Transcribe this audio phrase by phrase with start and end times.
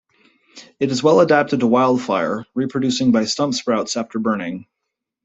[0.79, 4.65] It is well adapted to wildfire, reproducing by stump sprouts after burning.